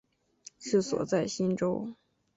[0.57, 1.89] 治所在梓州。